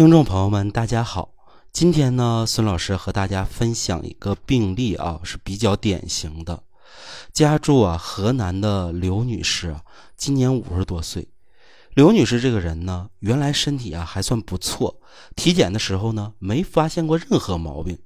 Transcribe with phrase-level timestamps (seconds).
[0.00, 1.34] 听众朋友们，大家好。
[1.74, 6.62] 今天呢，孙老师和大家分享一个病例啊，是比较典型的。
[7.34, 9.82] 家住啊河南的刘女士啊，
[10.16, 11.28] 今年五十多岁。
[11.92, 15.02] 刘女士这个人呢，原来身体啊还算不错，
[15.36, 17.98] 体检的时候呢没发现过任何毛病。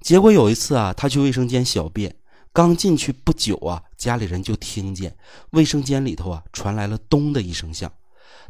[0.00, 2.16] 结果有一次啊，她去卫生间小便，
[2.52, 5.16] 刚进去不久啊，家里人就听见
[5.50, 7.92] 卫生间里头啊传来了咚的一声响。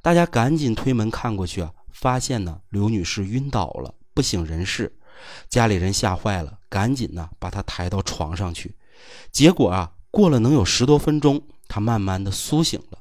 [0.00, 4.95] 大家赶紧推门看过去啊，发现呢刘女士晕倒了，不省人事。
[5.48, 8.77] 家里人吓坏了，赶紧呢把她抬到床上去。
[9.33, 12.98] 结果啊，过了能有十多分钟，她慢慢的苏醒了。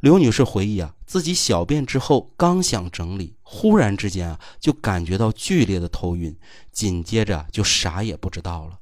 [0.00, 6.36] 刘女士回忆啊，自己小便之后刚想整理，忽然之间啊就感觉到剧烈的头晕，
[6.72, 8.80] 紧接着就啥也不知道了。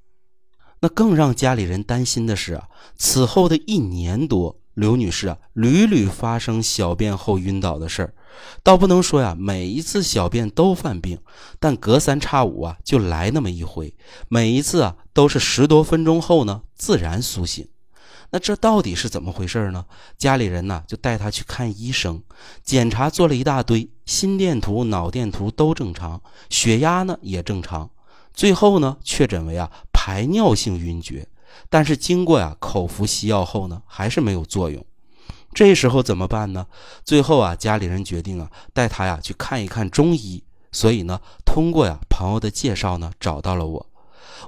[0.80, 4.61] 那更让家里人担心的是啊，此后的一年多。
[4.74, 8.14] 刘女士啊，屡屡发生小便后晕倒的事儿，
[8.62, 11.18] 倒不能说呀，每一次小便都犯病，
[11.60, 13.94] 但隔三差五啊就来那么一回，
[14.28, 17.68] 每一次啊都是十多分钟后呢自然苏醒。
[18.30, 19.84] 那这到底是怎么回事呢？
[20.16, 22.22] 家里人呢就带她去看医生，
[22.64, 27.90] 检查做了一大堆，心电图、脑电图都正常，血压呢也正常，
[28.32, 31.28] 最后呢确诊为啊排尿性晕厥。
[31.68, 34.84] 但是经过呀口服西药后呢，还是没有作用。
[35.54, 36.66] 这时候怎么办呢？
[37.04, 40.42] 最后啊，家里人决定啊，带他呀去看一看中医。
[40.72, 43.86] 所以呢，通过呀朋友的介绍呢，找到了我。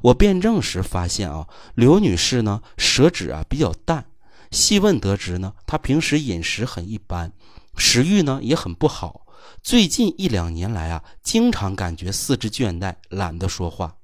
[0.02, 4.06] 我辩证时发现啊，刘女士呢舌质啊比较淡。
[4.50, 7.32] 细问得知呢，她平时饮食很一般，
[7.76, 9.26] 食欲呢也很不好。
[9.62, 13.96] 最近一两年来啊，经常感觉四肢倦怠，懒得说话。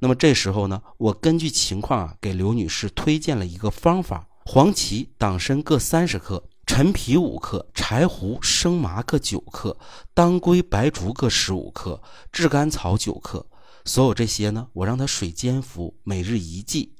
[0.00, 9.76] 那么这时候呢，我根据情况啊，给刘女士推荐了一个方法：黄芪、党参各三十克，陈皮五克，柴胡、生麻各九克，
[10.12, 13.46] 当归、白术各十五克，炙甘草九克。
[13.84, 16.92] 所有这些呢，我让她水煎服，每日一剂。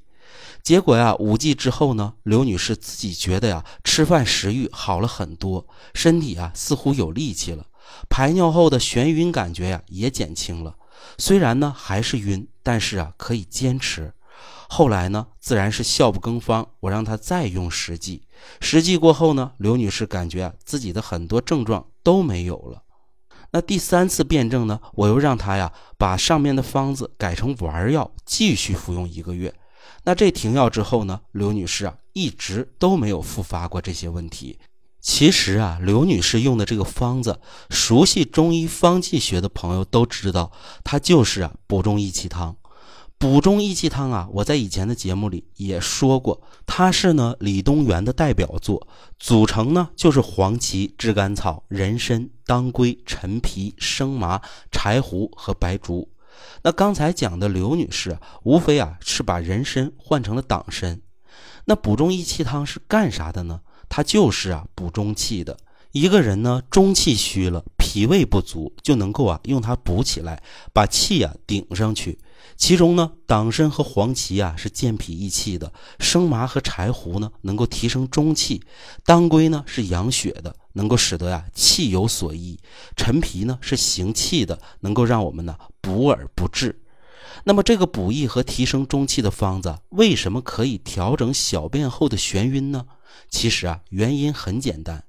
[0.62, 7.66] 结果呀，五剂之后呢，刘女士自己觉得呀，吃饭食欲好了很多，身体啊似乎有力气了，
[8.08, 10.74] 排尿后的眩晕感觉呀也减轻了。
[11.18, 14.12] 虽然呢还是晕，但是啊可以坚持。
[14.68, 18.22] 后来呢自然是效不更方，我让他再用十剂。
[18.60, 22.82] 十剂过后呢，刘女士感觉啊自己的很多症状都没有了。
[23.52, 29.54] 那第三次辩证呢，我又让他呀把上面的方子改成丸药，继续服用一个月。
[30.02, 34.58] 那这停药之后呢，刘女士啊一直都没有复发过这些问题。
[35.04, 37.38] 其实啊，刘女士用的这个方子，
[37.68, 40.50] 熟悉中医方剂学的朋友都知道，
[40.82, 42.56] 它就是啊补中益气汤。
[43.18, 48.88] 补中益气汤啊，我在以前的节目里也说过，它是呢李东垣的代表作，
[49.18, 54.40] 组成呢就是黄芪、炙甘草、人参、当归、陈皮、生麻、
[54.72, 56.10] 柴胡和白术。
[56.62, 60.98] 那刚才讲的刘女士，无非啊是把人参换成了党参。
[61.66, 63.60] 那补中益气汤是干啥的呢？
[63.96, 65.56] 它就是啊补中气的。
[65.92, 72.18] 一个人呢中气虚了，脾胃不足，就能够啊用它补起来，把气啊顶上去。
[72.56, 78.60] 其中呢，党参和黄芪啊是健脾益气的，生麻和柴胡呢能够提升中气，
[79.04, 82.58] 当归呢是养血的，能够使得呀气有所益。
[82.96, 86.76] 陈皮呢是行气的，能够让我们呢补而不滞。
[87.42, 92.86] 那么这个补益和提升中气的方子，为什么可以调整小便后的眩晕呢？
[93.28, 95.04] 其实啊，原因很简单。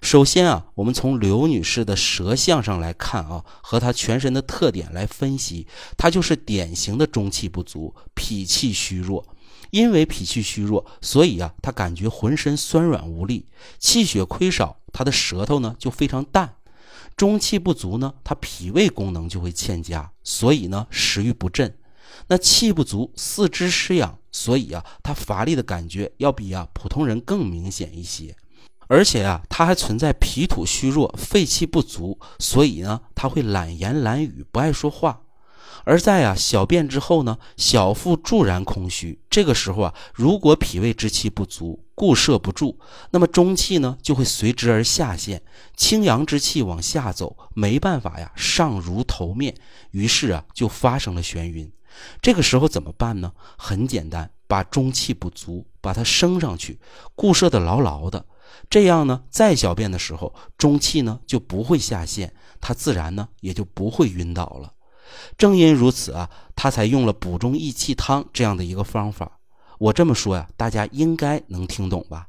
[0.00, 5.66] 首先啊，我们从刘女士的舌象上来看啊，和她全身的特点来分析，
[5.96, 9.26] 她就是典型的中气不足、脾气虚弱。
[9.70, 13.46] 因为脾气虚弱，所以啊，她感觉浑身酸软无力，
[13.78, 16.55] 气血亏少，她的舌头呢就非常淡。
[17.16, 21.76] 中气不足呢，他脾胃功能就会欠佳，所以呢食欲不振。
[22.28, 24.18] 那气不足，四肢失养。
[24.32, 28.36] 所以啊，他乏力的感觉要比啊普通人更明显一些，
[28.86, 35.22] 而且啊，他还存在脾土虚弱、肺气不足，所以呢，他会懒言懒语，不爱说话。
[35.86, 42.76] 而在啊小便之后呢，小腹骤然空虚，这个时候啊，如果脾胃之气不足，固摄不住，
[43.12, 45.40] 那么中气呢就会随之而下陷，
[45.76, 49.54] 清阳之气往下走，没办法呀上如头面，
[49.92, 51.70] 于是啊就发生了眩晕。
[52.20, 53.32] 这个时候怎么办呢？
[53.56, 56.80] 很简单，把中气不足，把它升上去，
[57.14, 58.26] 固摄的牢牢的。
[58.68, 64.72] 这样呢，再小便的时候，中气呢就不会下陷，它自然呢也就不会晕倒了。
[65.36, 69.38] 正因如此啊，他才用了补中益气汤这样的一个方法。
[69.78, 72.28] 我这么说呀，大家应该能听懂吧？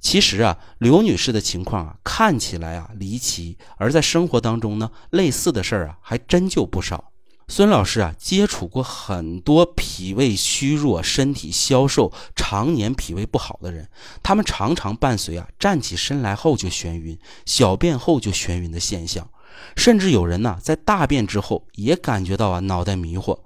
[0.00, 7.12] 其实啊，刘女士的情况啊，看起来啊离奇，而在生活当中呢，类似的事儿啊，还真就不少。
[7.48, 13.88] 孙老师啊，接触过很多脾胃虚弱、身体消瘦、常年脾胃不好的人，
[14.22, 19.28] 他们常常伴随啊站起身来后就眩晕、小便后就眩晕的现象，
[19.76, 23.38] 甚至有人呢在大便之后也感觉到啊脑袋迷糊。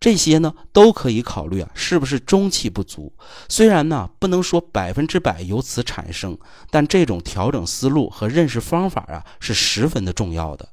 [0.00, 3.12] 这些呢都可以考虑啊是不是中气不足。
[3.48, 6.36] 虽然呢不能说百分之百由此产生，
[6.70, 10.68] 但这种调整思路和认识方法啊是十分的重要的。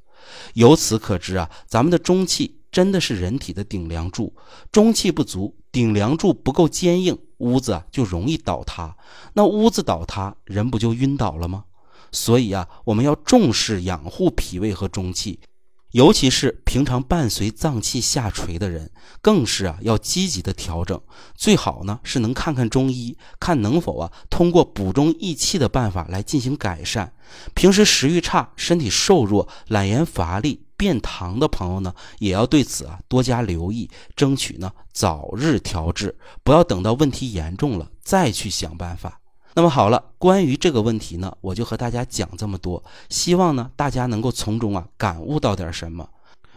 [0.54, 2.56] 由此可知啊，咱们的中气。
[2.72, 4.32] 真的是人体的顶梁柱，
[4.72, 8.96] 中气不足，顶梁柱不够坚硬，屋子啊就容易倒塌。
[9.34, 11.64] 那屋子倒塌，人不就晕倒了吗？
[12.12, 15.40] 所以啊，我们要重视养护脾胃和中气。
[15.92, 18.92] 尤其是平常伴随脏气下垂的人，
[19.24, 21.02] 更是啊要积极的调整。
[21.34, 27.12] 最好呢是能看看中医，看能否啊通过补中益气的办法来进行改善。
[27.56, 39.20] 平时食欲差、身体瘦弱、懒言乏力、便溏的朋友呢，也要对此啊多加留意，争取呢早日调治，不要等到问题严重了再去想办法。
[39.56, 46.08] 那么好了，关于这个问题呢，我就和大家讲这么多，希望呢大家能够从中啊感悟到点什么。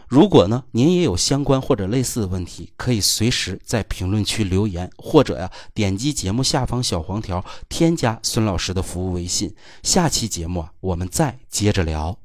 [0.07, 9.55] 如果呢您也有相关或者类似的问题，可以随时在评论区留言，或者呀点击节目下方小黄条添加孙老师的服务微信。
[9.81, 12.22] 下期节目啊我们再接着聊。